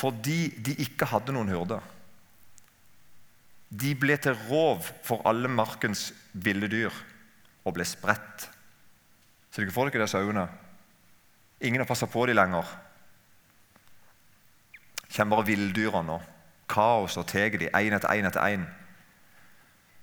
Fordi 0.00 0.54
de 0.56 0.72
ikke 0.80 1.08
hadde 1.10 1.34
noen 1.36 1.52
hyrde. 1.52 1.76
De 3.68 3.92
ble 4.00 4.16
til 4.16 4.38
rov 4.48 4.88
for 5.04 5.20
alle 5.28 5.50
markens 5.52 6.06
ville 6.32 6.70
dyr 6.72 6.94
og 7.68 7.76
ble 7.76 7.84
spredt 7.84 8.48
så 9.50 9.62
dere 9.62 9.74
får 9.74 9.90
dere 9.90 10.04
disse 10.04 10.18
sauene. 10.18 10.46
Ingen 11.60 11.82
har 11.82 11.88
passa 11.88 12.06
på 12.06 12.26
dem 12.26 12.36
lenger. 12.36 12.66
kommer 15.16 15.36
bare 15.36 15.46
villdyrene 15.46 16.06
nå. 16.06 16.20
Kaos 16.70 17.16
og 17.18 17.26
tar 17.26 17.58
de 17.58 17.68
én 17.68 17.96
etter 17.96 18.14
én 18.14 18.26
etter 18.26 18.46
én. 18.46 18.66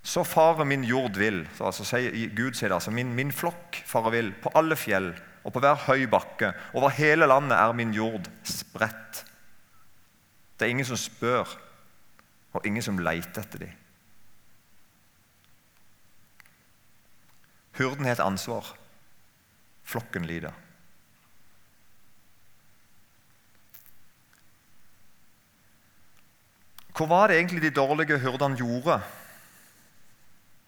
Så 0.03 0.23
farer 0.23 0.65
min 0.65 0.83
jord 0.83 1.17
vill. 1.17 1.47
Altså, 1.59 1.83
Gud 2.35 2.53
sier 2.53 2.69
det, 2.69 2.75
altså, 2.75 2.91
min, 2.91 3.15
min 3.15 3.31
flokk 3.31 3.81
farer 3.85 4.11
vill 4.11 4.33
på 4.33 4.51
alle 4.55 4.75
fjell 4.75 5.13
og 5.43 5.53
på 5.53 5.59
hver 5.63 5.79
høy 5.87 6.05
bakke. 6.11 6.51
Over 6.73 6.89
hele 6.89 7.27
landet 7.27 7.55
er 7.57 7.73
min 7.73 7.93
jord 7.95 8.27
spredt. 8.43 9.23
Det 10.59 10.65
er 10.65 10.73
ingen 10.73 10.85
som 10.85 10.97
spør, 10.97 11.47
og 12.53 12.65
ingen 12.65 12.83
som 12.83 12.99
leter 12.99 13.43
etter 13.43 13.61
dem. 13.61 13.75
Hurden 17.77 18.05
har 18.05 18.17
et 18.17 18.25
ansvar. 18.25 18.73
Flokken 19.87 20.25
lider. 20.27 20.55
Hva 26.97 27.05
var 27.05 27.29
det 27.29 27.37
egentlig 27.37 27.61
de 27.67 27.75
dårlige 27.77 28.17
hyrdene 28.19 28.57
gjorde? 28.57 28.97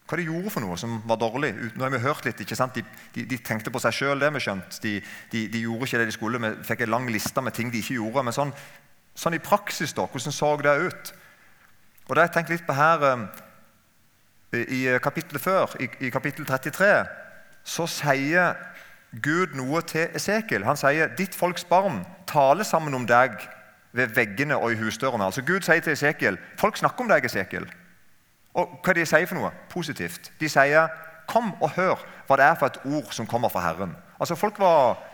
Hva 0.06 0.18
de 0.18 0.26
gjorde 0.26 0.50
for 0.50 0.62
noe 0.62 0.76
som 0.78 0.96
var 1.06 1.18
dårlig? 1.18 1.52
Nå 1.74 1.84
har 1.84 1.92
vi 1.94 2.02
hørt 2.02 2.24
litt, 2.26 2.40
ikke 2.42 2.58
sant? 2.58 2.74
De, 2.74 2.82
de, 3.14 3.24
de 3.30 3.38
tenkte 3.46 3.70
på 3.70 3.82
seg 3.82 3.94
sjøl, 3.94 4.22
det 4.22 4.30
vi 4.34 4.42
skjønt. 4.42 4.78
De, 4.82 4.96
de, 5.30 5.62
gjorde 5.62 5.86
ikke 5.86 6.00
det 6.02 6.06
de 6.08 6.14
skulle. 6.14 6.40
Vi 6.42 6.50
fikk 6.66 6.84
en 6.86 6.94
lang 6.94 7.10
liste 7.10 7.42
med 7.42 7.54
ting 7.54 7.70
de 7.70 7.82
ikke 7.82 7.98
gjorde. 7.98 8.24
Men 8.26 8.36
sånn, 8.36 8.54
sånn 9.18 9.38
i 9.38 9.42
praksis, 9.42 9.94
da, 9.94 10.06
hvordan 10.10 10.34
så 10.34 10.52
det 10.62 10.76
ut? 10.86 11.12
Og 12.06 12.14
det 12.14 12.22
har 12.22 12.28
jeg 12.28 12.34
tenkt 12.38 12.54
litt 12.54 12.66
på 12.66 12.74
her 12.78 13.06
eh, 13.06 14.64
i 14.66 14.80
kapittelet 15.02 15.42
før, 15.42 15.76
i, 15.82 15.86
i 16.06 16.10
kapittel 16.14 16.46
33, 16.46 16.90
så 17.62 17.86
sier 17.90 18.54
Gud 19.10 19.56
noe 19.58 19.82
til 19.82 20.08
Esekiel. 20.14 20.64
Han 20.64 20.78
sier 20.78 21.10
ditt 21.18 21.34
folks 21.34 21.64
barn 21.66 22.04
taler 22.30 22.64
sammen 22.64 22.94
om 22.94 23.06
deg 23.06 23.34
ved 23.92 24.14
veggene 24.14 24.56
og 24.56 24.72
i 24.72 24.78
husdørene. 24.78 25.24
Altså 25.26 25.42
Gud 25.42 25.66
sier 25.66 25.82
til 25.82 25.96
Esekiel 25.96 26.38
folk 26.60 26.78
snakker 26.78 27.04
om 27.04 27.10
deg, 27.10 27.26
Esekiel. 27.26 27.66
Og 28.54 28.78
hva 28.84 28.94
de 28.94 29.06
sier 29.06 29.26
for 29.26 29.38
noe? 29.38 29.50
Positivt. 29.70 30.30
De 30.40 30.48
sier 30.50 30.90
kom 31.30 31.52
og 31.62 31.74
hør 31.76 31.98
hva 32.26 32.38
det 32.38 32.46
er 32.46 32.56
for 32.58 32.70
et 32.70 32.78
ord 32.86 33.10
som 33.14 33.26
kommer 33.26 33.50
fra 33.50 33.62
Herren. 33.66 33.96
Altså 34.20 34.34
Folk 34.38 34.58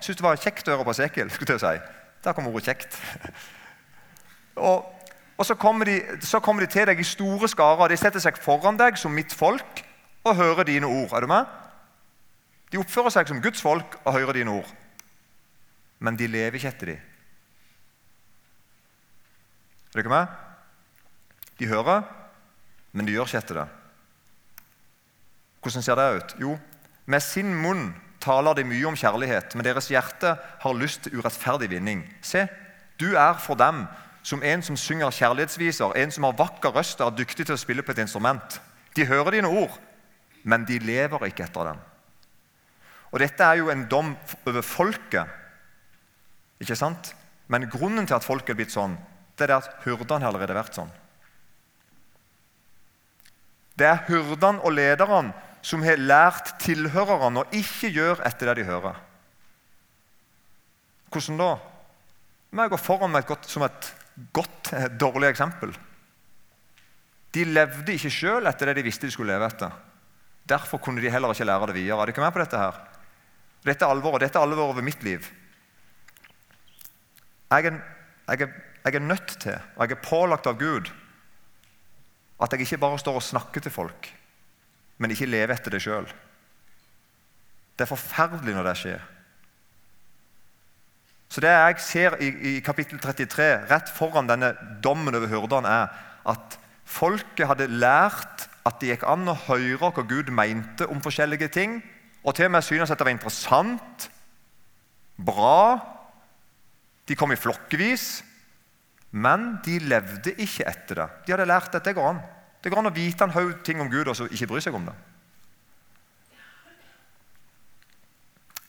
syntes 0.00 0.16
det 0.16 0.24
var 0.24 0.40
kjekt 0.40 0.68
å 0.68 0.76
høre 0.76 0.84
på 0.84 0.96
Esekiel. 0.96 1.30
skulle 1.30 1.56
jeg 1.56 1.60
si. 1.60 1.76
Der 2.24 2.32
kom 2.32 2.46
ordet 2.48 2.68
'kjekt'. 2.68 3.00
og, 4.68 4.84
og 5.38 5.46
så, 5.46 5.54
kommer 5.54 5.84
de, 5.84 6.02
så, 6.20 6.40
kommer 6.40 6.62
de, 6.62 6.72
til 6.72 6.86
deg 6.86 7.00
i 7.00 7.04
store 7.04 7.48
skarer. 7.48 7.88
De 7.88 7.96
setter 7.96 8.20
seg 8.20 8.36
foran 8.36 8.76
deg 8.76 8.98
som 8.98 9.12
mitt 9.12 9.34
folk 9.34 9.84
og 10.24 10.36
hører 10.36 10.64
dine 10.64 10.86
ord. 10.86 11.12
Er 11.12 11.20
du 11.20 11.26
med? 11.26 11.44
De 12.76 12.82
oppfører 12.82 13.08
seg 13.14 13.30
som 13.30 13.38
Guds 13.40 13.62
folk 13.64 13.94
og 14.02 14.12
hører 14.12 14.36
dine 14.36 14.52
ord. 14.52 14.68
Men 16.04 16.18
de 16.20 16.26
lever 16.28 16.58
ikke 16.58 16.68
etter 16.74 16.90
dem. 16.90 16.98
Er 19.94 20.02
dere 20.02 20.12
med? 20.12 20.34
De 21.56 21.70
hører, 21.70 22.02
men 22.92 23.08
de 23.08 23.14
gjør 23.14 23.30
ikke 23.30 23.40
etter 23.40 23.60
det. 23.62 23.64
Hvordan 25.64 25.86
ser 25.88 25.96
det 25.96 26.06
ut? 26.18 26.36
Jo, 26.44 26.52
med 27.08 27.24
sin 27.24 27.56
munn 27.64 27.88
taler 28.20 28.60
de 28.60 28.68
mye 28.68 28.92
om 28.92 29.00
kjærlighet, 29.00 29.56
men 29.56 29.64
deres 29.64 29.88
hjerte 29.88 30.36
har 30.36 30.76
lyst 30.76 31.06
til 31.06 31.16
urettferdig 31.16 31.72
vinning. 31.72 32.04
Se, 32.20 32.44
du 33.00 33.14
er 33.16 33.40
for 33.40 33.56
dem 33.56 33.86
som 34.20 34.44
en 34.44 34.60
som 34.60 34.76
synger 34.76 35.16
kjærlighetsviser, 35.16 35.96
en 35.96 36.12
som 36.12 36.28
har 36.28 36.36
vakker 36.44 36.76
røst 36.76 37.00
og 37.00 37.08
er 37.08 37.20
dyktig 37.24 37.48
til 37.48 37.56
å 37.56 37.64
spille 37.64 37.80
på 37.86 37.96
et 37.96 38.04
instrument. 38.04 38.60
De 38.92 39.08
hører 39.08 39.40
dine 39.40 39.48
ord, 39.64 39.80
men 40.44 40.68
de 40.68 40.82
lever 40.84 41.30
ikke 41.32 41.48
etter 41.48 41.72
dem. 41.72 41.86
Og 43.16 43.22
Dette 43.22 43.46
er 43.48 43.62
jo 43.62 43.70
en 43.72 43.86
dom 43.88 44.10
over 44.44 44.60
folket. 44.60 45.24
Ikke 46.60 46.76
sant? 46.76 47.14
Men 47.48 47.64
grunnen 47.72 48.04
til 48.04 48.12
at 48.18 48.24
folket 48.26 48.52
er 48.52 48.58
blitt 48.58 48.74
sånn, 48.74 48.98
det 49.40 49.46
er 49.46 49.54
at 49.54 49.70
hyrdene 49.86 50.20
har 50.20 50.34
allerede 50.34 50.56
vært 50.56 50.76
sånn. 50.76 50.90
Det 53.76 53.86
er 53.88 54.02
hyrdene 54.10 54.60
og 54.60 54.74
lederne 54.76 55.32
som 55.64 55.80
har 55.84 55.96
lært 55.96 56.58
tilhørerne 56.60 57.40
å 57.40 57.56
ikke 57.56 57.88
gjøre 57.94 58.24
etter 58.28 58.50
det 58.50 58.56
de 58.58 58.66
hører. 58.68 58.98
Hvordan 61.08 61.40
da? 61.40 61.48
Må 62.52 62.66
går 62.66 62.74
gå 62.74 62.80
foran 62.80 63.14
med 63.14 63.24
et 63.24 63.30
godt, 63.30 63.48
som 63.48 63.64
et 63.64 63.88
godt, 64.36 64.72
eh, 64.76 64.90
dårlig 64.92 65.30
eksempel. 65.30 65.72
De 67.32 67.44
levde 67.48 67.96
ikke 67.96 68.12
sjøl 68.12 68.46
etter 68.48 68.68
det 68.68 68.76
de 68.76 68.84
visste 68.90 69.08
de 69.08 69.12
skulle 69.16 69.32
leve 69.32 69.48
etter. 69.48 69.72
Derfor 70.44 70.84
kunne 70.84 71.00
de 71.00 71.10
heller 71.10 71.32
ikke 71.32 71.48
lære 71.48 71.72
det 71.72 71.78
videre. 71.80 72.02
Er 72.02 72.12
ikke 72.12 72.20
med 72.20 72.36
på 72.36 72.44
dette 72.44 72.60
her? 72.60 72.95
Dette 73.64 73.84
er 73.84 73.92
alvoret. 73.92 74.26
Dette 74.26 74.38
er 74.38 74.46
alvoret 74.46 74.74
over 74.74 74.84
mitt 74.84 75.02
liv. 75.06 75.24
Jeg 77.50 77.66
er, 77.70 77.80
jeg, 78.28 78.40
er, 78.42 78.54
jeg 78.84 78.94
er, 78.94 79.04
nødt 79.06 79.36
til, 79.40 79.58
og 79.76 79.86
jeg 79.86 79.96
er 79.96 80.02
pålagt 80.02 80.46
av 80.50 80.58
Gud, 80.58 80.90
at 82.42 82.52
jeg 82.52 82.66
ikke 82.66 82.82
bare 82.82 82.98
står 82.98 83.20
og 83.20 83.22
snakker 83.24 83.62
til 83.62 83.72
folk, 83.72 84.08
men 84.98 85.14
ikke 85.14 85.28
lever 85.30 85.54
etter 85.54 85.72
det 85.72 85.82
sjøl. 85.84 86.08
Det 87.76 87.84
er 87.84 87.92
forferdelig 87.92 88.56
når 88.56 88.66
det 88.66 88.76
skjer. 88.80 89.06
Så 91.28 91.42
Det 91.42 91.50
jeg 91.50 91.80
ser 91.82 92.16
i, 92.22 92.28
i 92.56 92.60
kapittel 92.64 92.98
33, 93.02 93.48
rett 93.70 93.90
foran 93.92 94.28
denne 94.28 94.52
dommen 94.82 95.14
over 95.14 95.30
hyrdene, 95.30 95.68
er 95.68 95.88
at 96.26 96.58
folket 96.86 97.48
hadde 97.50 97.70
lært 97.70 98.46
at 98.66 98.78
det 98.80 98.94
gikk 98.94 99.04
an 99.06 99.28
å 99.30 99.38
høre 99.46 99.78
hva 99.78 100.06
Gud 100.06 100.30
mente 100.34 100.86
om 100.90 101.02
forskjellige 101.02 101.50
ting, 101.54 101.80
og 102.26 102.34
til 102.34 102.48
og 102.48 102.56
med 102.56 102.64
synes 102.66 102.90
at 102.90 102.98
det 102.98 103.06
var 103.06 103.14
interessant, 103.14 104.08
bra. 105.16 105.78
De 107.06 107.14
kom 107.16 107.32
i 107.32 107.38
flokkevis, 107.38 108.24
men 109.14 109.52
de 109.64 109.78
levde 109.78 110.34
ikke 110.34 110.66
etter 110.66 111.02
det. 111.02 111.06
De 111.26 111.32
hadde 111.32 111.46
lært 111.46 111.76
at 111.78 111.84
det 111.86 111.94
går 111.94 112.08
an. 112.10 112.24
Det 112.62 112.72
går 112.72 112.82
an 112.82 112.90
å 112.90 112.96
vite 112.96 113.22
en 113.24 113.34
haug 113.36 113.60
ting 113.64 113.80
om 113.80 113.90
Gud 113.92 114.10
og 114.10 114.16
så 114.18 114.26
ikke 114.26 114.48
bry 114.50 114.62
seg 114.64 114.74
om 114.74 114.88
det. 114.88 114.94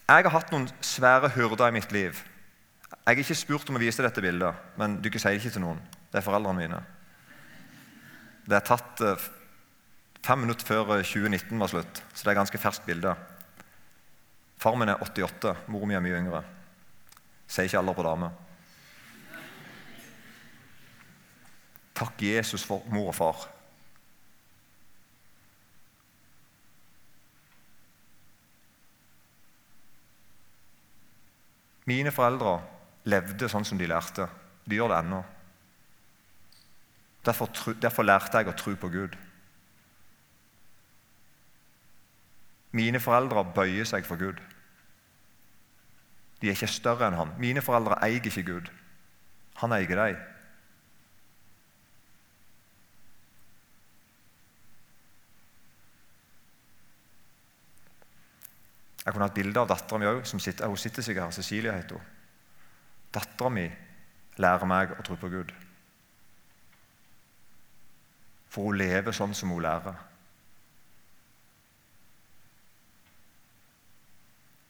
Jeg 0.07 0.23
har 0.23 0.31
hatt 0.31 0.53
noen 0.53 0.69
svære 0.85 1.33
hyrder 1.33 1.67
i 1.67 1.75
mitt 1.75 1.91
liv. 1.91 2.19
Jeg 2.93 3.15
er 3.17 3.19
ikke 3.19 3.35
spurt 3.35 3.71
om 3.71 3.75
å 3.75 3.81
vise 3.81 4.05
dette 4.05 4.23
bildet, 4.23 4.55
men 4.79 5.01
du 5.01 5.09
sier 5.09 5.33
det 5.33 5.41
ikke 5.41 5.57
til 5.57 5.65
noen. 5.65 5.81
Det 6.13 6.21
er 6.21 6.23
foreldrene 6.23 6.61
mine. 6.61 6.79
Det 8.47 8.55
er 8.55 8.63
tatt 8.69 9.01
eh, 9.03 9.25
fem 10.23 10.45
minutter 10.45 10.63
før 10.67 11.01
2019 11.01 11.49
eh, 11.49 11.59
var 11.59 11.73
slutt, 11.73 11.99
så 12.13 12.21
det 12.21 12.29
er 12.29 12.35
et 12.37 12.39
ganske 12.39 12.61
ferskt 12.61 12.87
bilde. 12.87 13.17
Far 14.57 14.75
min 14.75 14.89
er 14.89 15.01
88, 15.01 15.53
mor 15.69 15.85
mi 15.85 15.93
er 15.93 16.01
mye 16.01 16.17
yngre. 16.17 16.41
Sier 17.47 17.69
ikke 17.69 17.79
alder 17.79 17.97
på 17.97 18.05
dame. 18.07 18.31
Takk 21.97 22.21
Jesus 22.21 22.65
for 22.65 22.85
mor 22.93 23.09
og 23.09 23.15
far. 23.17 23.45
Mine 31.87 32.11
foreldre 32.11 32.57
levde 33.07 33.47
sånn 33.49 33.65
som 33.65 33.79
de 33.79 33.87
lærte. 33.87 34.27
De 34.67 34.75
gjør 34.75 34.91
det 34.91 34.97
ennå. 34.99 35.21
Derfor, 37.23 37.51
derfor 37.79 38.05
lærte 38.07 38.41
jeg 38.41 38.51
å 38.51 38.57
tro 38.59 38.73
på 38.75 38.89
Gud. 38.91 39.15
Mine 42.77 43.01
foreldre 43.01 43.45
bøyer 43.55 43.87
seg 43.89 44.05
for 44.05 44.19
Gud. 44.21 44.39
De 46.41 46.49
er 46.49 46.53
ikke 46.53 46.69
større 46.69 47.07
enn 47.09 47.17
han. 47.17 47.33
Mine 47.41 47.63
foreldre 47.65 47.97
eier 48.05 48.21
ikke 48.21 48.45
Gud. 48.45 48.69
Han 49.63 49.73
eier 49.73 49.97
dem. 49.97 50.19
Jeg 59.07 59.15
kunne 59.15 59.23
hatt 59.23 59.37
bilde 59.37 59.61
av 59.61 59.69
dattera 59.71 60.01
mi 60.01 60.09
òg. 60.09 60.25
Hun 60.27 60.41
sitter 60.43 61.01
sikkert 61.01 61.29
her. 61.29 61.31
Cecilia 61.31 61.77
heter 61.77 61.95
hun. 61.95 62.09
Dattera 63.15 63.49
mi 63.49 63.63
lærer 64.37 64.67
meg 64.67 64.91
å 64.99 65.05
tro 65.07 65.15
på 65.17 65.29
Gud. 65.31 65.53
For 68.51 68.67
hun 68.67 68.77
lever 68.83 69.15
sånn 69.15 69.33
som 69.37 69.55
hun 69.55 69.63
lærer. 69.63 69.95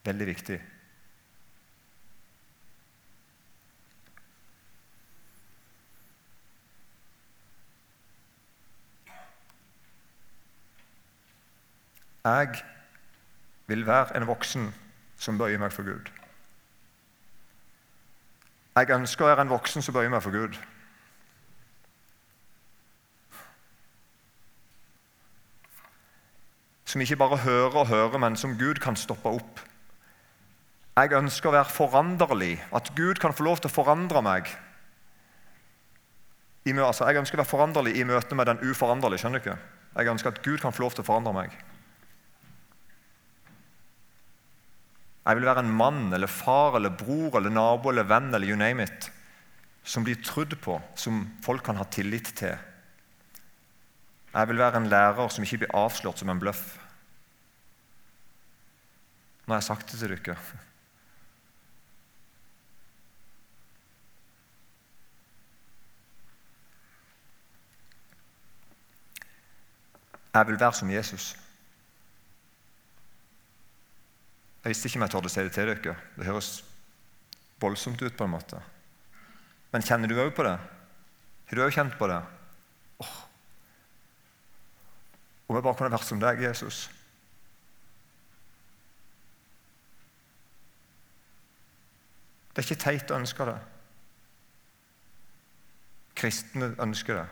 Veldig 0.07 0.27
viktig. 0.27 0.61
Jeg 12.23 12.63
vil 13.67 13.87
være 13.87 14.17
en 14.17 14.27
voksen 14.27 14.73
som 15.17 15.37
bøyer 15.37 15.59
meg 15.59 15.75
for 15.75 15.83
Gud. 15.83 16.07
Jeg 18.75 18.95
ønsker 18.95 19.25
å 19.25 19.33
være 19.33 19.43
en 19.43 19.51
voksen 19.57 19.83
som 19.83 19.99
bøyer 19.99 20.11
meg 20.15 20.23
for 20.23 20.31
Gud. 20.31 20.57
Som 26.85 27.03
ikke 27.03 27.19
bare 27.19 27.43
hører 27.43 27.81
og 27.83 27.87
hører, 27.91 28.17
men 28.17 28.39
som 28.39 28.55
Gud 28.55 28.79
kan 28.79 28.95
stoppe 28.95 29.35
opp. 29.41 29.67
Jeg 30.97 31.13
ønsker 31.13 31.51
å 31.51 31.53
være 31.53 31.69
foranderlig, 31.69 32.55
at 32.73 32.89
Gud 32.97 33.19
kan 33.21 33.35
få 33.35 33.45
lov 33.45 33.59
til 33.61 33.69
å 33.69 33.75
forandre 33.75 34.23
meg. 34.25 34.47
Altså, 36.67 37.05
jeg 37.05 37.21
ønsker 37.21 37.37
å 37.37 37.43
være 37.43 37.51
foranderlig 37.51 37.93
i 37.99 38.05
møte 38.07 38.35
med 38.35 38.49
den 38.49 38.63
uforanderlige. 38.65 39.21
skjønner 39.21 39.39
du 39.39 39.45
ikke? 39.45 39.59
Jeg 39.93 40.09
ønsker 40.11 40.33
at 40.33 40.41
Gud 40.43 40.57
kan 40.63 40.73
få 40.73 40.83
lov 40.83 40.97
til 40.97 41.05
å 41.05 41.07
forandre 41.07 41.33
meg. 41.37 41.53
Jeg 45.27 45.37
vil 45.37 45.45
være 45.45 45.63
en 45.65 45.71
mann 45.75 46.13
eller 46.15 46.31
far 46.31 46.79
eller 46.79 46.89
bror 46.97 47.37
eller 47.37 47.53
nabo 47.53 47.91
eller 47.91 48.07
venn 48.07 48.33
eller 48.33 48.47
you 48.47 48.57
name 48.57 48.83
it, 48.83 49.09
som 49.83 50.03
blir 50.03 50.17
trodd 50.23 50.55
på, 50.63 50.79
som 50.95 51.25
folk 51.43 51.65
kan 51.67 51.77
ha 51.77 51.85
tillit 51.91 52.33
til. 52.35 52.55
Jeg 54.33 54.49
vil 54.49 54.61
være 54.61 54.81
en 54.81 54.89
lærer 54.89 55.29
som 55.29 55.43
ikke 55.43 55.65
blir 55.65 55.75
avslørt 55.77 56.19
som 56.19 56.31
en 56.31 56.41
bløff. 56.41 56.77
Nå 59.45 59.53
har 59.53 59.61
jeg 59.61 59.69
sagt 59.69 59.91
det 59.91 59.99
til 60.01 60.15
dere. 60.15 60.37
Jeg 70.37 70.47
vil 70.47 70.59
være 70.59 70.73
som 70.73 70.89
Jesus. 70.89 71.35
Jeg 74.63 74.69
visste 74.69 74.87
ikke 74.87 74.99
om 74.99 75.05
jeg 75.07 75.11
torde 75.11 75.29
å 75.29 75.33
si 75.33 75.43
det 75.45 75.53
til 75.55 75.69
dere. 75.71 75.95
Det 76.13 76.27
høres 76.27 76.49
voldsomt 77.61 78.01
ut. 78.01 78.17
på 78.17 78.23
en 78.23 78.35
måte. 78.35 78.59
Men 79.71 79.81
kjenner 79.81 80.07
du 80.07 80.19
òg 80.21 80.35
på 80.35 80.43
det? 80.45 80.57
Har 81.47 81.55
du 81.55 81.63
òg 81.63 81.73
kjent 81.73 81.97
på 81.97 82.07
det? 82.11 82.19
Åh. 83.01 83.15
Om 85.47 85.55
jeg 85.55 85.63
bare 85.63 85.75
kunne 85.79 85.95
vært 85.95 86.05
som 86.05 86.21
deg, 86.21 86.43
Jesus. 86.43 86.89
Det 92.53 92.61
er 92.61 92.67
ikke 92.67 92.83
teit 92.83 93.11
å 93.11 93.17
ønske 93.17 93.49
det. 93.49 93.57
Kristne 96.17 96.75
ønsker 96.83 97.23
det. 97.23 97.27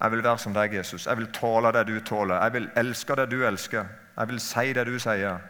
Jeg 0.00 0.12
vil 0.12 0.22
være 0.24 0.38
som 0.40 0.54
deg, 0.56 0.74
Jesus. 0.74 1.06
Jeg 1.06 1.18
vil 1.18 1.28
tåle 1.36 1.72
det 1.76 1.84
du 1.88 1.98
tåler. 2.00 2.40
Jeg 2.40 2.52
vil 2.52 2.68
elske 2.80 3.16
det 3.16 3.28
du 3.30 3.42
elsker. 3.44 3.88
Jeg 4.16 4.28
vil 4.28 4.40
si 4.40 4.72
det 4.76 4.86
du 4.88 4.96
sier. 4.98 5.42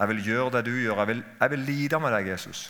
Jeg 0.00 0.08
vil 0.10 0.24
gjøre 0.26 0.50
det 0.58 0.64
du 0.66 0.74
gjør. 0.76 0.98
Jeg 1.00 1.08
vil, 1.08 1.22
jeg 1.40 1.50
vil 1.50 1.64
lide 1.68 2.00
med 2.00 2.12
deg, 2.12 2.28
Jesus. 2.34 2.66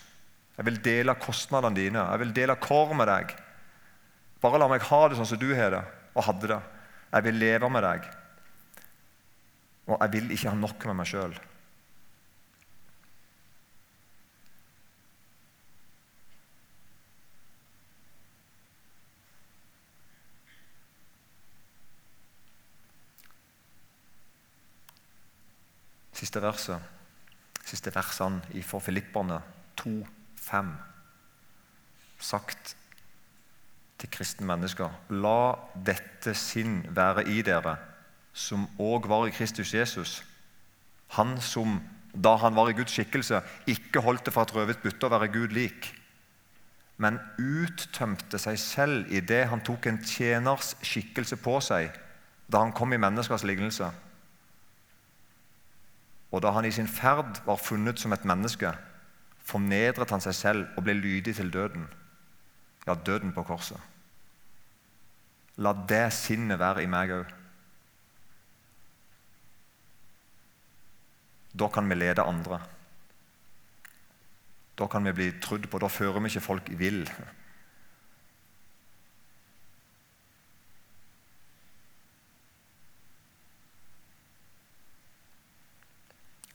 Jeg 0.57 0.68
vil 0.68 0.79
dele 0.85 1.14
kostnadene 1.18 1.77
dine. 1.77 1.98
Jeg 1.98 2.22
vil 2.22 2.35
dele 2.37 2.57
kår 2.62 2.94
med 2.94 3.11
deg. 3.11 3.35
Bare 4.42 4.59
la 4.59 4.68
meg 4.70 4.85
ha 4.87 5.01
det 5.09 5.18
sånn 5.18 5.31
som 5.33 5.40
du 5.40 5.51
har 5.55 5.75
det 5.75 5.83
og 6.12 6.27
hadde 6.29 6.51
det. 6.53 6.61
Jeg 7.12 7.27
vil 7.27 7.40
leve 7.40 7.70
med 7.72 7.87
deg. 7.87 8.07
Og 9.88 9.96
jeg 9.96 10.12
vil 10.12 10.31
ikke 10.35 10.53
ha 10.53 10.59
nok 10.59 10.87
med 10.87 10.98
meg 11.01 11.11
sjøl. 11.11 11.35
Siste 26.22 26.42
verset, 26.42 26.78
siste 27.66 27.90
versene 27.94 28.62
for 28.62 28.82
Filipperne 28.82 29.40
2,5, 29.80 30.68
sagt 32.22 32.76
til 33.98 34.11
kristne 34.11 34.46
mennesker 34.46 34.92
La 35.22 35.54
dette 35.74 36.35
sinn 36.38 36.82
være 36.94 37.26
i 37.30 37.42
dere, 37.46 37.74
som 38.32 38.68
òg 38.78 39.08
var 39.11 39.26
i 39.26 39.35
Kristus 39.35 39.74
Jesus. 39.74 40.20
Han 41.18 41.35
som, 41.42 41.80
da 42.14 42.37
han 42.40 42.54
var 42.54 42.70
i 42.70 42.76
Guds 42.78 42.94
skikkelse, 42.94 43.42
ikke 43.66 44.04
holdt 44.06 44.26
det 44.26 44.35
for 44.35 44.46
et 44.46 44.54
røvet 44.54 44.82
bytte 44.85 45.08
å 45.08 45.12
være 45.12 45.30
Gud 45.35 45.56
lik, 45.56 45.90
men 47.02 47.18
uttømte 47.40 48.38
seg 48.38 48.61
selv 48.62 49.11
i 49.11 49.24
det 49.26 49.42
han 49.50 49.62
tok 49.66 49.90
en 49.90 49.98
tjeners 50.06 50.76
skikkelse 50.87 51.40
på 51.42 51.58
seg 51.64 51.90
da 52.52 52.61
han 52.62 52.74
kom 52.76 52.92
i 52.94 53.00
menneskers 53.00 53.42
lignelse. 53.48 53.88
Og 56.33 56.40
da 56.42 56.53
han 56.57 56.64
i 56.64 56.73
sin 56.73 56.88
ferd 56.88 57.42
var 57.47 57.61
funnet 57.61 58.01
som 58.01 58.12
et 58.16 58.25
menneske, 58.29 58.73
fornedret 59.45 60.11
han 60.11 60.23
seg 60.25 60.37
selv 60.37 60.79
og 60.79 60.87
ble 60.87 60.97
lydig 60.97 61.37
til 61.37 61.53
døden. 61.53 61.85
Ja, 62.87 62.95
døden 62.95 63.35
på 63.37 63.45
korset. 63.47 63.79
La 65.61 65.75
det 65.88 66.07
sinnet 66.16 66.59
være 66.59 66.83
i 66.83 66.90
meg 66.90 67.12
òg. 67.12 67.35
Da 71.53 71.68
kan 71.68 71.88
vi 71.88 71.99
lede 71.99 72.25
andre. 72.25 72.62
Da 74.79 74.88
kan 74.88 75.05
vi 75.05 75.12
bli 75.12 75.29
trudd 75.40 75.68
på. 75.68 75.79
Da 75.79 75.92
fører 75.92 76.21
vi 76.21 76.33
ikke 76.33 76.47
folk 76.49 76.71
vill. 76.81 77.05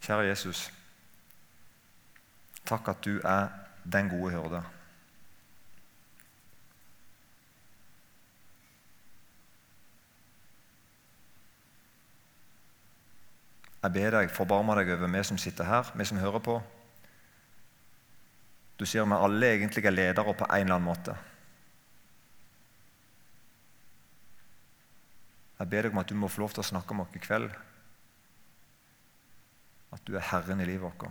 Kjære 0.07 0.29
Jesus, 0.29 0.59
takk 2.63 2.87
at 2.87 3.01
du 3.03 3.17
er 3.27 3.49
den 3.83 4.07
gode 4.07 4.31
hyrde. 4.31 4.61
Jeg 13.83 13.93
ber 13.99 14.15
deg, 14.15 14.31
forbarme 14.31 14.79
deg 14.79 14.93
over 14.95 15.11
vi 15.11 15.27
som 15.27 15.37
sitter 15.37 15.67
her, 15.67 15.91
vi 15.91 16.07
som 16.07 16.23
hører 16.23 16.39
på. 16.39 16.57
Du 18.79 18.87
sier 18.87 19.03
vi 19.03 19.19
alle 19.19 19.53
egentlig 19.57 19.83
er 19.83 19.99
ledere 19.99 20.33
på 20.33 20.47
en 20.47 20.55
eller 20.55 20.79
annen 20.79 20.87
måte. 20.87 21.19
Jeg 25.59 25.67
ber 25.67 25.81
deg 25.83 25.91
om 25.91 25.99
at 25.99 26.07
du 26.07 26.15
må 26.15 26.31
få 26.31 26.47
lov 26.47 26.55
til 26.55 26.63
å 26.63 26.71
snakke 26.71 26.95
om 26.95 27.03
oss 27.03 27.15
i 27.17 27.27
kveld. 27.27 27.51
At 29.97 30.05
du 30.05 30.13
er 30.15 30.21
Herren 30.29 30.61
i 30.61 30.65
livet 30.69 30.85
vårt. 30.85 31.07